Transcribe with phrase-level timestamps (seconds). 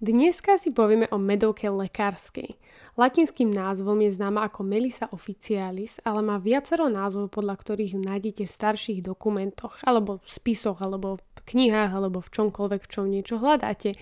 [0.00, 2.56] Dneska si povieme o medovke lekárskej.
[2.96, 8.48] Latinským názvom je známa ako Melissa officialis, ale má viacero názvov, podľa ktorých ju nájdete
[8.48, 13.44] v starších dokumentoch, alebo v spisoch, alebo v knihách, alebo v čomkoľvek, v čom niečo
[13.44, 14.00] hľadáte.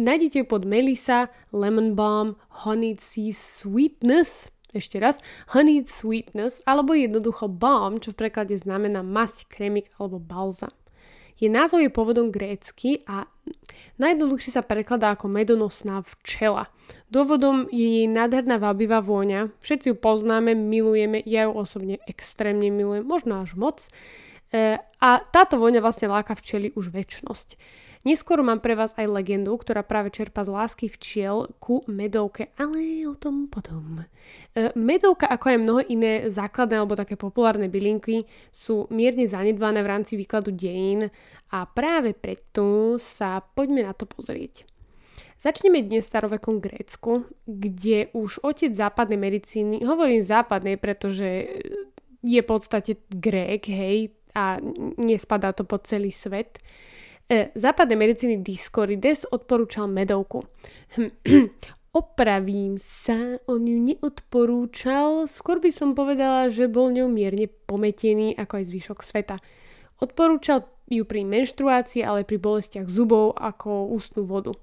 [0.00, 5.20] Nájdete ju pod Melissa, Lemon Balm, Honeyed Sea Sweetness, ešte raz,
[5.52, 10.72] honeyed sweetness, alebo jednoducho balm, čo v preklade znamená masť, krémik alebo balzam.
[11.36, 13.28] Je názov je pôvodom grécky a
[14.00, 16.72] najjednoduchšie sa prekladá ako medonosná včela.
[17.12, 19.52] Dôvodom je jej nádherná vábivá vôňa.
[19.60, 23.84] Všetci ju poznáme, milujeme, ja ju osobne extrémne milujem, možno až moc.
[24.54, 27.58] E, a táto vôňa vlastne láka včely už väčnosť.
[28.06, 33.02] Neskôr mám pre vás aj legendu, ktorá práve čerpa z lásky včiel ku medovke, ale
[33.02, 34.06] o tom potom.
[34.54, 38.22] E, medovka, ako aj mnoho iné základné alebo také populárne bylinky,
[38.54, 41.10] sú mierne zanedbané v rámci výkladu dejín
[41.50, 44.62] a práve preto sa poďme na to pozrieť.
[45.36, 51.60] Začneme dnes starovekom Grécku, kde už otec západnej medicíny, hovorím západnej, pretože
[52.22, 54.60] je v podstate Grék, hej, a
[55.00, 56.60] nespadá to pod celý svet,
[57.26, 60.46] E, západnej medicíny Discorides odporúčal medovku.
[61.90, 68.62] Opravím sa, on ju neodporúčal, skôr by som povedala, že bol ňou mierne pometený ako
[68.62, 69.36] aj zvyšok sveta.
[69.98, 74.54] Odporúčal ju pri menštruácii, ale pri bolestiach zubov ako ústnu vodu.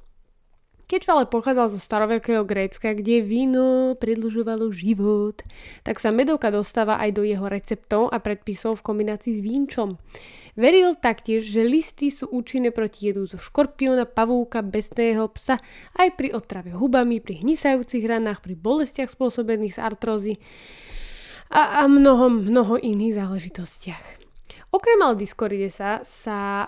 [0.83, 5.39] Keďže ale pochádzal zo starovekého Grécka, kde víno predlžovalo život,
[5.81, 9.95] tak sa medovka dostáva aj do jeho receptov a predpisov v kombinácii s vínčom.
[10.53, 15.57] Veril taktiež, že listy sú účinné proti jedu zo škorpióna, pavúka, bestného psa,
[15.97, 20.33] aj pri otrave hubami, pri hnisajúcich ranách, pri bolestiach spôsobených z artrózy
[21.49, 24.22] a, a mnoho, mnoho iných záležitostiach.
[24.73, 26.65] Okrem Aldiscoridesa sa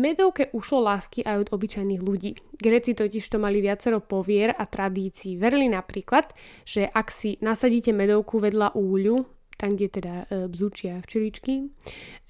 [0.00, 2.40] medovke ušlo lásky aj od obyčajných ľudí.
[2.56, 5.36] Gréci totiž to mali viacero povier a tradícií.
[5.36, 6.32] Verili napríklad,
[6.64, 9.28] že ak si nasadíte medovku vedľa úľu,
[9.60, 11.68] tam kde teda e, bzučia včeličky,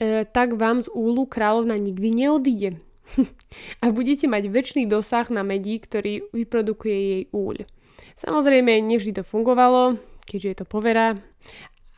[0.03, 2.83] e, tak vám z úlu kráľovna nikdy neodíde.
[3.87, 7.63] a budete mať väčší dosah na medí, ktorý vyprodukuje jej úľ.
[8.19, 9.95] Samozrejme, nevždy to fungovalo,
[10.27, 11.15] keďže je to povera,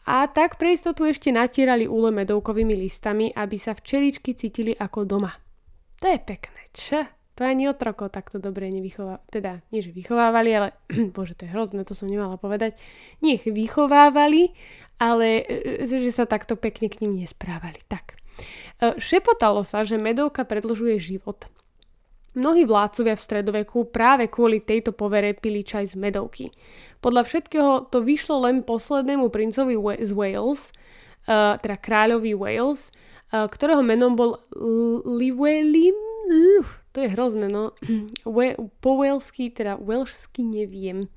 [0.06, 5.34] a tak pre istotu ešte natierali úle medovkovými listami, aby sa včeličky cítili ako doma.
[5.98, 7.02] To je pekné, čo?
[7.36, 9.26] To ani otroko takto dobre nevychovávali.
[9.28, 10.68] Teda, nie že vychovávali, ale
[11.16, 12.78] bože, to je hrozné, to som nemala povedať.
[13.20, 14.56] Nie ich vychovávali,
[14.96, 17.82] ale e, že sa takto pekne k ním nesprávali.
[17.90, 18.16] Tak.
[18.80, 21.50] E, šepotalo sa, že medovka predlžuje život.
[22.36, 26.52] Mnohí vládcovia v stredoveku práve kvôli tejto povere pili čaj z medovky.
[27.00, 29.72] Podľa všetkého to vyšlo len poslednému princovi
[30.04, 32.92] z Wales, uh, teda kráľovi Wales,
[33.32, 34.36] uh, ktorého menom bol
[35.08, 35.96] Llywelyn.
[36.92, 37.72] To je hrozné, no.
[38.84, 41.08] po walesky, teda welshsky neviem.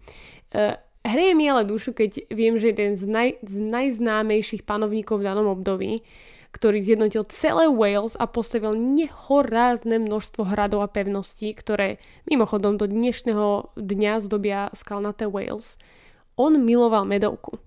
[0.55, 5.27] Uh, hreje mi ale dušu, keď viem, že jeden z, naj, z najznámejších panovníkov v
[5.27, 5.99] danom období
[6.51, 13.73] ktorý zjednotil celé Wales a postavil nehorázne množstvo hradov a pevností, ktoré mimochodom do dnešného
[13.77, 15.77] dňa zdobia skalnaté Wales.
[16.39, 17.61] On miloval medovku.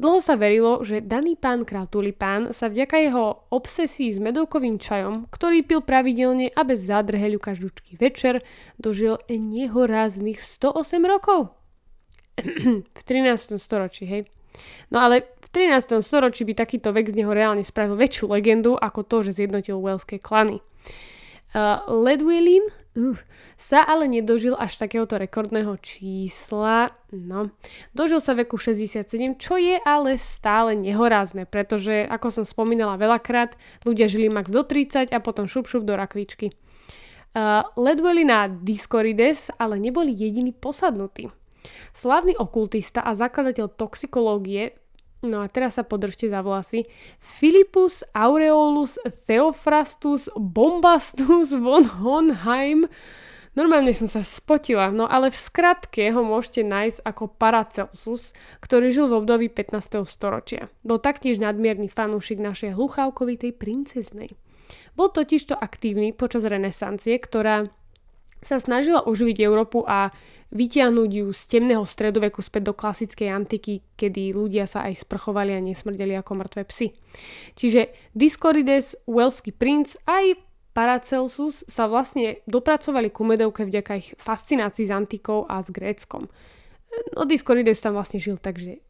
[0.00, 5.28] Dlho sa verilo, že daný pán král Tulipán sa vďaka jeho obsesii s medovkovým čajom,
[5.28, 8.40] ktorý pil pravidelne a bez zádrheľu každúčky večer,
[8.80, 11.52] dožil nehoráznych 108 rokov.
[12.98, 13.60] v 13.
[13.60, 14.22] storočí, hej.
[14.88, 16.00] No ale v 13.
[16.00, 20.16] storočí by takýto vek z neho reálne spravil väčšiu legendu ako to, že zjednotil welské
[20.16, 20.64] klany.
[21.52, 23.12] Uh, Ledwillin uh,
[23.60, 26.96] sa ale nedožil až takéhoto rekordného čísla.
[27.12, 27.52] No,
[27.92, 29.04] dožil sa veku 67,
[29.36, 33.52] čo je ale stále nehorázne, pretože, ako som spomínala veľakrát,
[33.84, 36.56] ľudia žili max do 30 a potom šup šup do rakvičky.
[37.36, 41.28] Uh, Ledwellin a Discorides ale neboli jediní posadnutí.
[41.92, 44.81] Slavný okultista a zakladateľ toxikológie
[45.22, 46.90] No a teraz sa podržte za vlasy.
[47.22, 52.90] Philippus Aureolus Theophrastus Bombastus von Honheim
[53.52, 58.32] Normálne som sa spotila, no ale v skratke ho môžete nájsť ako Paracelsus,
[58.64, 60.08] ktorý žil v období 15.
[60.08, 60.72] storočia.
[60.80, 64.32] Bol taktiež nadmierny fanúšik našej hluchávkovitej princeznej.
[64.96, 67.68] Bol totižto aktívny počas renesancie, ktorá
[68.42, 70.10] sa snažila oživiť Európu a
[70.52, 75.64] vytiahnuť ju z temného stredoveku späť do klasickej antiky, kedy ľudia sa aj sprchovali a
[75.64, 76.92] nesmrdeli ako mŕtve psy.
[77.56, 80.36] Čiže Discorides, Welský princ aj
[80.72, 86.28] Paracelsus sa vlastne dopracovali ku medovke vďaka ich fascinácii s antikou a s Gréckom.
[87.16, 88.80] No Discorides tam vlastne žil, takže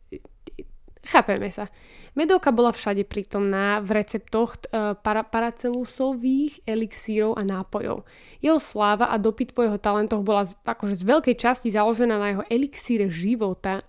[1.03, 1.67] Chápeme sa.
[2.15, 8.07] Medovka bola všade prítomná v receptoch e, para- paracelusových elixírov a nápojov.
[8.39, 12.29] Jeho sláva a dopyt po jeho talentoch bola z, akože z veľkej časti založená na
[12.31, 13.83] jeho elixíre života,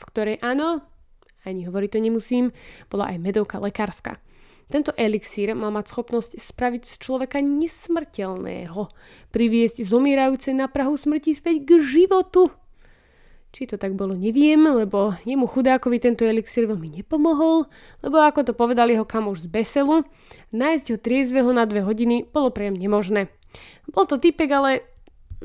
[0.00, 0.82] v ktorej áno,
[1.46, 2.44] ani hovoriť to nemusím,
[2.90, 4.18] bola aj medovka lekárska.
[4.66, 8.90] Tento elixír mal mať schopnosť spraviť z človeka nesmrteľného,
[9.30, 12.50] priviesť zomierajúce na prahu smrti späť k životu
[13.54, 17.70] či to tak bolo, neviem, lebo jemu chudákovi tento elixír veľmi nepomohol,
[18.04, 19.96] lebo ako to povedal jeho kamoš z Beselu,
[20.52, 23.32] nájsť ho triezveho na dve hodiny bolo priam nemožné.
[23.88, 24.84] Bol to typek, ale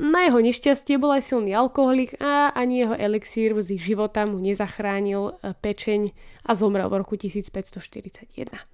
[0.00, 4.40] na jeho nešťastie bol aj silný alkoholik a ani jeho elixír z ich života mu
[4.40, 6.16] nezachránil e, pečeň
[6.48, 8.71] a zomrel v roku 1541.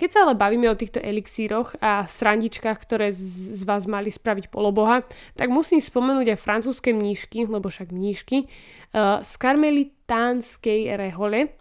[0.00, 5.04] Keď sa ale bavíme o týchto elixíroch a srandičkách, ktoré z vás mali spraviť poloboha,
[5.36, 11.52] tak musím spomenúť aj francúzske mníšky, lebo však mníšky, uh, z karmelitánskej rehole,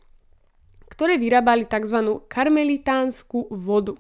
[0.88, 2.24] ktoré vyrábali tzv.
[2.32, 4.00] karmelitánsku vodu.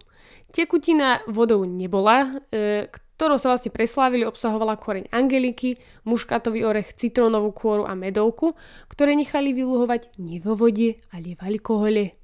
[0.55, 2.87] Tekutina vodou nebola, uh,
[3.19, 8.55] ktorou sa vlastne preslávili, obsahovala koreň angeliky, muškatový orech, citrónovú kôru a medovku,
[8.87, 12.18] ktoré nechali vyluhovať nie vo vode, ale v alkohole.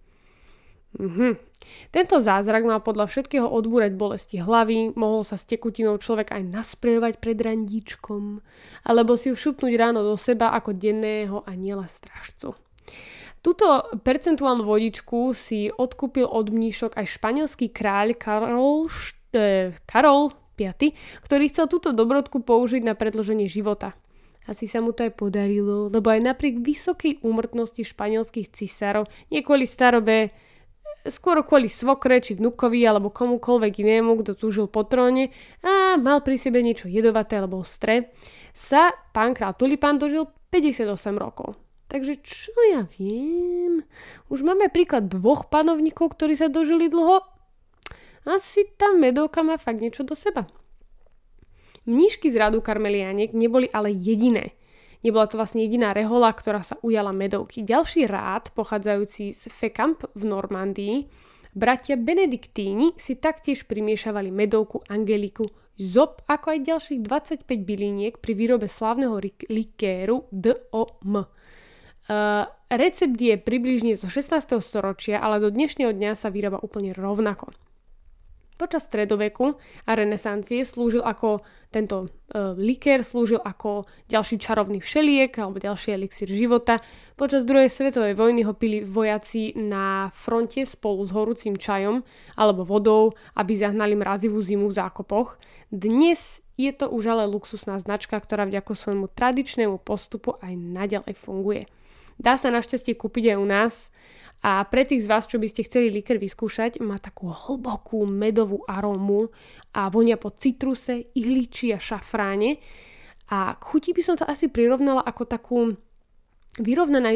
[0.96, 1.36] Mhm.
[1.90, 7.14] Tento zázrak mal podľa všetkého odbúrať bolesti hlavy, mohol sa s tekutinou človek aj nasprejovať
[7.18, 8.40] pred randíčkom,
[8.86, 12.54] alebo si ju všupnúť ráno do seba ako denného aniela strážcu.
[13.42, 13.66] Túto
[14.02, 18.90] percentuálnu vodičku si odkúpil od mníšok aj španielský kráľ Karol,
[19.34, 20.74] e, Karol V,
[21.22, 23.94] ktorý chcel túto dobrodku použiť na predloženie života.
[24.46, 29.66] Asi sa mu to aj podarilo, lebo aj napriek vysokej úmrtnosti španielských cisárov, nie kvôli
[29.66, 30.30] starobe,
[31.06, 35.30] skôr kvôli svokre či vnukovi alebo komukoľvek inému, kto túžil po tróne
[35.62, 38.16] a mal pri sebe niečo jedovaté alebo ostré,
[38.56, 40.88] sa pán král Tulipán dožil 58
[41.20, 41.60] rokov.
[41.86, 43.86] Takže čo ja viem?
[44.34, 47.22] Už máme príklad dvoch panovníkov, ktorí sa dožili dlho.
[48.26, 50.50] Asi tá medovka má fakt niečo do seba.
[51.86, 54.58] Mníšky z radu karmelianiek neboli ale jediné.
[55.06, 57.62] Nebola to vlastne jediná rehola, ktorá sa ujala medovky.
[57.62, 61.06] Ďalší rád, pochádzajúci z Fekamp v Normandii,
[61.54, 65.46] bratia Benediktíni si taktiež primiešavali medovku Angeliku
[65.78, 71.22] ZOP, ako aj ďalších 25 byliniek pri výrobe slávneho likéru DOM.
[71.22, 74.58] Uh, recept je približne zo 16.
[74.58, 77.54] storočia, ale do dnešného dňa sa vyrába úplne rovnako.
[78.56, 81.44] Počas stredoveku a renesancie slúžil ako
[81.76, 86.80] tento e, likér slúžil ako ďalší čarovný všeliek alebo ďalší elixír života.
[87.20, 92.00] Počas druhej svetovej vojny ho pili vojaci na fronte spolu s horúcim čajom
[92.40, 95.36] alebo vodou, aby zahnali mrazivú zimu v zákopoch.
[95.68, 101.68] Dnes je to už ale luxusná značka, ktorá vďako svojmu tradičnému postupu aj naďalej funguje.
[102.16, 103.74] Dá sa našťastie kúpiť aj u nás
[104.46, 108.62] a pre tých z vás, čo by ste chceli liker vyskúšať, má takú hlbokú medovú
[108.70, 109.34] arómu
[109.74, 112.62] a vonia po citruse, ihliči a šafráne.
[113.34, 115.60] A chutí by som to asi prirovnala ako takú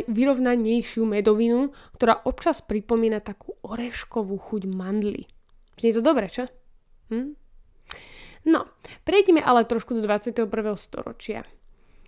[0.10, 5.30] vyrovnanejšiu medovinu, ktorá občas pripomína takú oreškovú chuť mandly.
[5.78, 6.50] Znie to dobre, čo?
[7.14, 7.38] Hm?
[8.50, 8.74] No,
[9.06, 10.50] prejdeme ale trošku do 21.
[10.76, 11.46] storočia.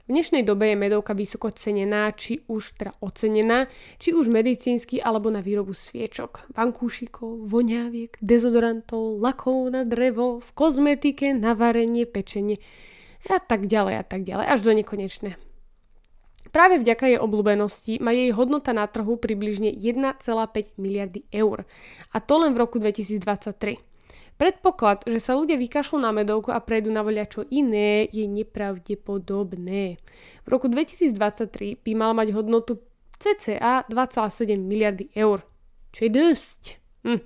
[0.06, 3.70] V dnešnej dobe je medovka vysoko cenená, či už teda ocenená,
[4.02, 11.38] či už medicínsky alebo na výrobu sviečok, vankúšikov, voňaviek, dezodorantov, lakov na drevo, v kozmetike,
[11.38, 12.58] na varenie, pečenie
[13.30, 15.38] a tak ďalej a tak ďalej, až do nekonečné.
[16.50, 20.28] Práve vďaka jej obľúbenosti má jej hodnota na trhu približne 1,5
[20.76, 21.64] miliardy eur.
[22.12, 23.91] A to len v roku 2023.
[24.42, 30.02] Predpoklad, že sa ľudia vykašľú na medovku a prejdú na čo iné, je nepravdepodobné.
[30.44, 32.82] V roku 2023 by mal mať hodnotu
[33.22, 35.46] cca 2,7 miliardy eur.
[35.94, 36.62] Čo je dosť.
[37.06, 37.22] Hm.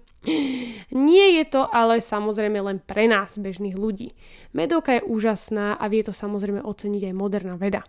[1.08, 4.18] Nie je to ale samozrejme len pre nás, bežných ľudí.
[4.58, 7.86] Medovka je úžasná a vie to samozrejme oceniť aj moderná veda.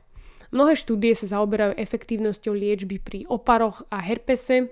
[0.55, 4.71] Mnohé štúdie sa zaoberajú efektívnosťou liečby pri oparoch a herpese,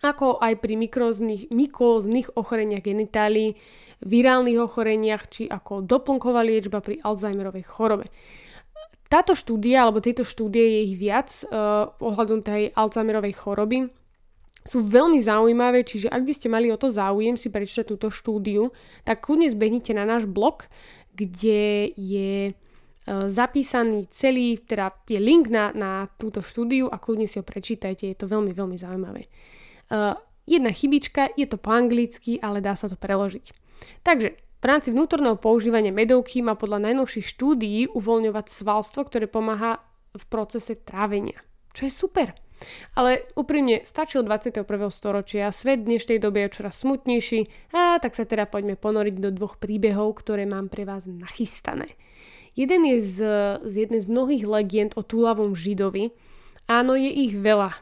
[0.00, 0.74] ako aj pri
[1.52, 3.56] mykozných ochoreniach genitálií,
[4.00, 8.08] virálnych ochoreniach či ako doplnková liečba pri Alzheimerovej chorobe.
[9.10, 13.90] Táto štúdia, alebo tieto štúdie je ich viac uh, ohľadom tej Alzheimerovej choroby,
[14.60, 18.68] sú veľmi zaujímavé, čiže ak by ste mali o to záujem si prečítať túto štúdiu,
[19.08, 20.68] tak kľudne zbehnite na náš blog,
[21.16, 22.52] kde je
[23.08, 28.14] zapísaný celý, teda je link na, na túto štúdiu a kľudne si ho prečítajte, je
[28.14, 29.26] to veľmi, veľmi zaujímavé.
[30.50, 33.54] Jedna chybička, je to po anglicky, ale dá sa to preložiť.
[34.02, 34.28] Takže
[34.60, 39.80] v rámci vnútorného používania medovky má podľa najnovších štúdií uvoľňovať svalstvo, ktoré pomáha
[40.12, 41.38] v procese trávenia.
[41.72, 42.28] Čo je super.
[42.92, 44.68] Ale úprimne, stačil 21.
[44.92, 49.56] storočia, svet dnešnej dobe je čoraz smutnejší a tak sa teda poďme ponoriť do dvoch
[49.56, 51.96] príbehov, ktoré mám pre vás nachystané.
[52.52, 53.18] Jeden je z,
[53.64, 56.12] z jednej z mnohých legend o túlavom židovi.
[56.68, 57.80] Áno, je ich veľa.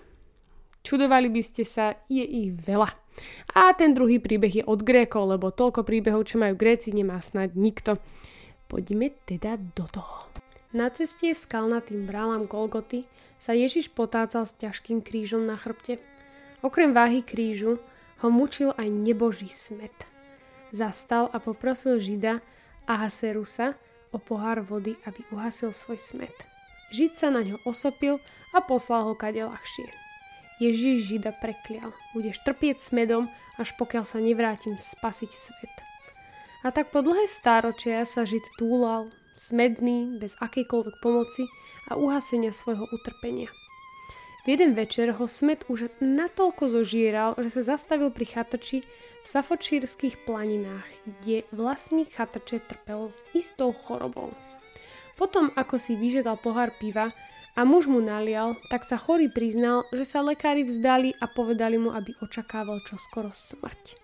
[0.89, 2.89] Čudovali by ste sa, je ich veľa.
[3.53, 7.53] A ten druhý príbeh je od Grékov, lebo toľko príbehov, čo majú Gréci, nemá snad
[7.53, 8.01] nikto.
[8.73, 10.33] Poďme teda do toho.
[10.73, 13.05] Na ceste s kalnatým brálom Golgoty
[13.37, 16.01] sa Ježiš potácal s ťažkým krížom na chrbte.
[16.65, 17.77] Okrem váhy krížu
[18.25, 20.09] ho mučil aj neboží smet.
[20.73, 22.41] Zastal a poprosil Žida
[22.89, 23.77] Ahaserusa
[24.09, 26.49] o pohár vody, aby uhasil svoj smet.
[26.97, 28.17] Žid sa na ňo osopil
[28.57, 30.08] a poslal ho kade ľahšie.
[30.59, 31.95] Ježiš Žida preklial.
[32.15, 35.75] Budeš trpieť smedom, až pokiaľ sa nevrátim spasiť svet.
[36.67, 41.47] A tak po dlhé stáročia sa Žid túlal, smedný, bez akejkoľvek pomoci
[41.87, 43.47] a uhasenia svojho utrpenia.
[44.43, 48.83] V jeden večer ho smet už natoľko zožieral, že sa zastavil pri chatrči
[49.23, 54.35] v safočírskych planinách, kde vlastník chatrče trpel istou chorobou.
[55.19, 57.11] Potom, ako si vyžiadal pohár piva,
[57.59, 61.91] a muž mu nalial, tak sa chorý priznal, že sa lekári vzdali a povedali mu,
[61.91, 63.99] aby očakával čoskoro smrť.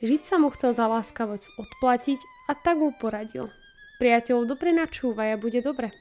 [0.00, 3.52] Žiť sa mu chcel za láskavosť odplatiť a tak mu poradil.
[4.00, 5.92] Priateľov dobre načúvaj a bude dobre.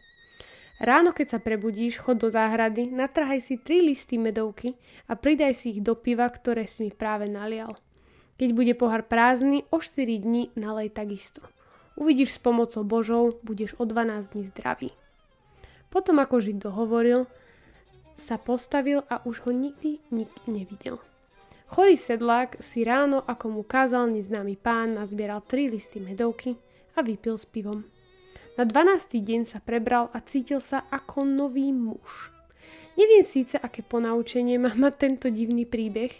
[0.79, 4.79] Ráno, keď sa prebudíš, chod do záhrady, natrhaj si tri listy medovky
[5.11, 7.75] a pridaj si ich do piva, ktoré si mi práve nalial.
[8.39, 11.43] Keď bude pohár prázdny, o 4 dní nalej takisto.
[11.99, 14.95] Uvidíš s pomocou Božou, budeš o 12 dní zdravý.
[15.89, 17.25] Potom ako Žid dohovoril,
[18.19, 21.01] sa postavil a už ho nikdy nik nevidel.
[21.69, 26.57] Chorý sedlák si ráno, ako mu kázal neznámy pán, nazbieral tri listy medovky
[26.97, 27.85] a vypil s pivom.
[28.57, 29.21] Na 12.
[29.21, 32.33] deň sa prebral a cítil sa ako nový muž.
[32.99, 36.11] Neviem síce, aké ponaučenie má mať tento divný príbeh,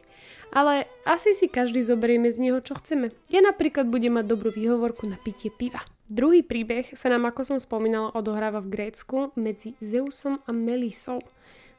[0.56, 3.12] ale asi si každý zoberieme z neho, čo chceme.
[3.28, 5.84] Ja napríklad budem mať dobrú výhovorku na pitie piva.
[6.10, 11.22] Druhý príbeh sa nám, ako som spomínala, odohráva v Grécku medzi Zeusom a Melisou.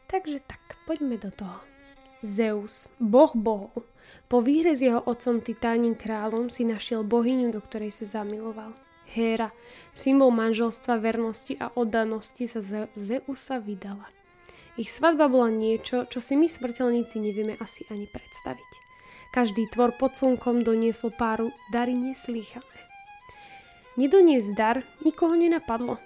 [0.06, 1.58] Takže tak, poďme do toho.
[2.22, 3.82] Zeus, boh bohov,
[4.30, 8.70] po výhre s jeho otcom Titánim kráľom si našiel bohyňu, do ktorej sa zamiloval.
[9.10, 9.50] Héra,
[9.90, 14.06] symbol manželstva, vernosti a oddanosti sa Ze- Zeusa vydala.
[14.78, 18.70] Ich svadba bola niečo, čo si my smrteľníci nevieme asi ani predstaviť.
[19.34, 22.79] Každý tvor pod slnkom doniesol páru dary neslýchané.
[24.00, 26.00] Nedoniesť dar nikoho nenapadlo.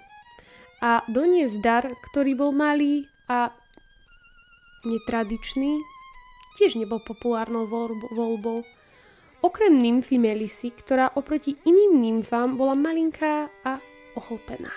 [0.83, 3.55] A doniesť dar, ktorý bol malý a
[4.83, 5.79] netradičný,
[6.59, 7.71] tiež nebol populárnou
[8.11, 8.67] voľbou.
[9.39, 13.79] Okrem nymfy Melisy, ktorá oproti iným nymfám bola malinká a
[14.19, 14.75] ochlpená.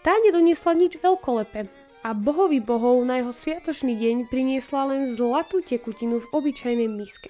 [0.00, 1.68] Tá nedoniesla nič veľkolepé
[2.04, 7.28] a bohovi bohov na jeho sviatočný deň priniesla len zlatú tekutinu v obyčajnej miske.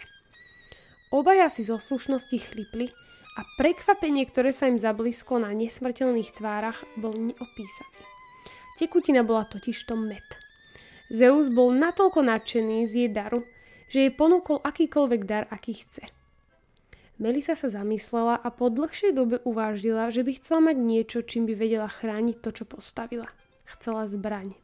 [1.11, 2.91] Obaja si zo slušnosti chlipli
[3.35, 8.03] a prekvapenie, ktoré sa im zablízko na nesmrteľných tvárach, bol neopísaný.
[8.79, 10.23] Tekutina bola totižto med.
[11.11, 13.43] Zeus bol natoľko nadšený z jej daru,
[13.91, 16.11] že jej ponúkol akýkoľvek dar, aký chce.
[17.19, 21.55] Melisa sa zamyslela a po dlhšej dobe uvážila, že by chcela mať niečo, čím by
[21.55, 23.31] vedela chrániť to, čo postavila.
[23.67, 24.59] Chcela zbraň.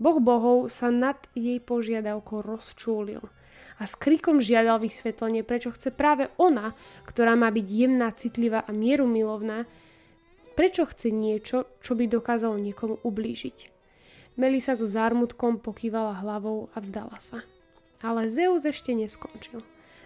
[0.00, 3.20] Boh bohov sa nad jej požiadavkou rozčúlil–
[3.78, 6.74] a s krikom žiadal vysvetlenie, prečo chce práve ona,
[7.06, 9.70] ktorá má byť jemná, citlivá a mierumilovná,
[10.58, 13.70] prečo chce niečo, čo by dokázalo niekomu ublížiť.
[14.38, 17.42] Melisa so zármutkom pokývala hlavou a vzdala sa.
[18.02, 19.62] Ale Zeus ešte neskončil.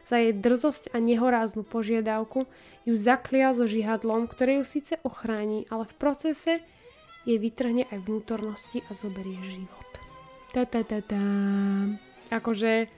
[0.08, 2.48] Za jej drzosť a nehoráznu požiadavku
[2.88, 6.52] ju zaklial so žihadlom, ktoré ju síce ochráni, ale v procese
[7.22, 9.90] jej vytrhne aj vnútornosti a zoberie život.
[10.50, 11.22] Ta, ta, ta, ta.
[12.32, 12.88] Akože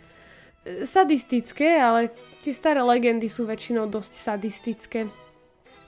[0.84, 5.00] sadistické, ale tie staré legendy sú väčšinou dosť sadistické.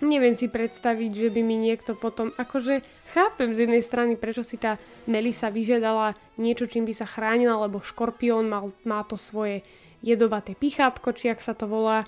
[0.04, 2.84] Neviem si predstaviť, že by mi niekto potom, akože
[3.16, 4.76] chápem z jednej strany, prečo si tá
[5.08, 9.64] Melisa vyžiadala niečo, čím by sa chránila, lebo škorpión mal, má to svoje
[10.04, 12.04] jedovaté pichátko, či ak sa to volá,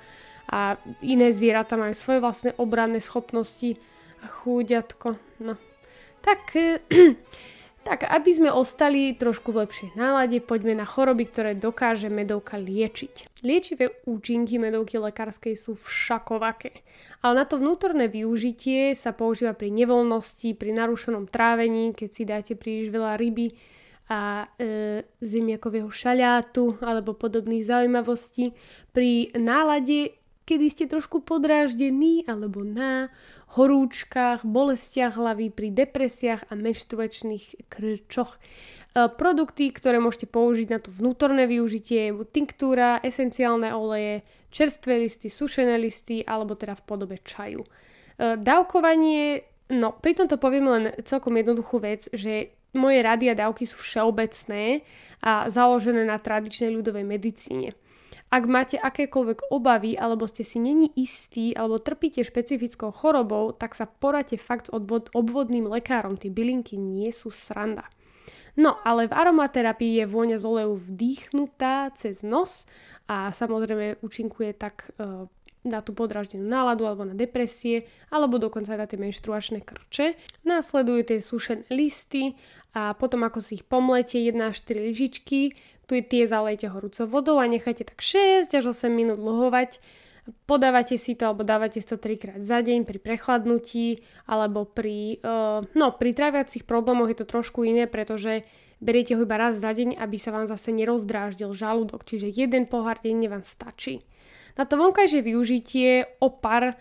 [0.48, 3.76] a iné zvieratá majú svoje vlastné obranné schopnosti
[4.20, 5.56] a chúďatko, no.
[6.20, 6.40] Tak
[7.88, 13.40] Tak, aby sme ostali trošku v lepšej nálade, poďme na choroby, ktoré dokáže medovka liečiť.
[13.40, 16.85] Liečivé účinky medovky lekárskej sú všakovaké,
[17.25, 22.52] ale na to vnútorné využitie sa používa pri nevoľnosti, pri narušenom trávení, keď si dáte
[22.61, 23.57] príliš veľa ryby
[24.12, 28.52] a e, zemiakového šaľátu alebo podobných zaujímavostí.
[28.92, 30.12] Pri nálade
[30.49, 33.12] kedy ste trošku podráždení alebo na
[33.52, 38.33] horúčkach, bolestiach hlavy, pri depresiách a menštruačných krčoch.
[38.33, 38.40] E,
[39.12, 46.25] produkty, ktoré môžete použiť na to vnútorné využitie, tinktúra, esenciálne oleje, čerstvé listy, sušené listy
[46.25, 47.69] alebo teda v podobe čaju.
[47.69, 47.69] E,
[48.40, 49.45] dávkovanie,
[49.76, 54.81] no pri tomto poviem len celkom jednoduchú vec, že moje rady a dávky sú všeobecné
[55.21, 57.76] a založené na tradičnej ľudovej medicíne.
[58.28, 63.88] Ak máte akékoľvek obavy, alebo ste si není istí, alebo trpíte špecifickou chorobou, tak sa
[63.88, 66.20] poradte fakt s odvod- obvodným lekárom.
[66.20, 67.88] Tie bylinky nie sú sranda.
[68.58, 72.66] No, ale v aromaterapii je vôňa z oleju vdýchnutá cez nos
[73.06, 75.30] a samozrejme účinkuje tak e,
[75.62, 80.18] na tú podraždenú náladu alebo na depresie, alebo dokonca na tie menštruačné krče.
[80.42, 82.35] Následujú tie sušené listy
[82.75, 85.54] a potom ako si ich pomlete 1 až 4 lyžičky,
[85.88, 89.80] tu tie zalejte horúcou vodou a nechajte tak 6 až 8 minút lohovať.
[90.45, 95.25] Podávate si to alebo dávate si to 3 krát za deň pri prechladnutí alebo pri,
[95.25, 98.45] uh, no, pri traviacich problémoch je to trošku iné, pretože
[98.85, 103.00] beriete ho iba raz za deň, aby sa vám zase nerozdráždil žalúdok, čiže jeden pohár
[103.00, 104.04] denne vám stačí.
[104.61, 106.76] Na to vonkajšie využitie opar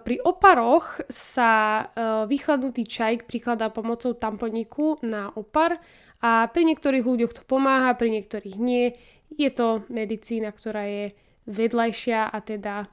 [0.00, 5.76] pri oparoch sa uh, vychladnutý čaj prikladá pomocou tamponiku na opar
[6.22, 8.96] a pri niektorých ľuďoch to pomáha, pri niektorých nie.
[9.32, 11.04] Je to medicína, ktorá je
[11.50, 12.86] vedľajšia a teda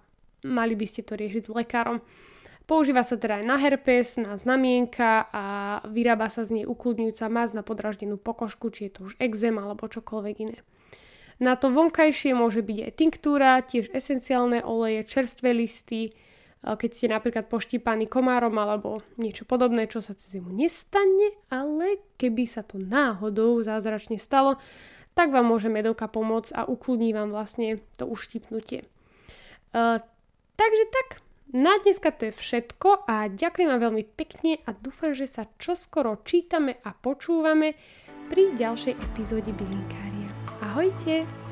[0.44, 2.00] mali by ste to riešiť s lekárom.
[2.70, 5.46] Používa sa teda aj na herpes, na znamienka a
[5.90, 9.90] vyrába sa z nej ukludňujúca masť na podraždenú pokožku, či je to už exém alebo
[9.90, 10.62] čokoľvek iné.
[11.42, 16.14] Na to vonkajšie môže byť aj tinktúra, tiež esenciálne oleje, čerstvé listy,
[16.60, 22.44] keď ste napríklad poštípaní komárom alebo niečo podobné, čo sa cez zimu nestane, ale keby
[22.44, 24.60] sa to náhodou zázračne stalo,
[25.16, 28.84] tak vám môže medovka pomôcť a ukludní vám vlastne to uštipnutie.
[29.72, 30.04] Uh,
[30.60, 31.08] takže tak,
[31.56, 36.22] na dneska to je všetko a ďakujem vám veľmi pekne a dúfam, že sa čoskoro
[36.28, 37.74] čítame a počúvame
[38.30, 40.30] pri ďalšej epizóde Bylinkária.
[40.62, 41.49] Ahojte!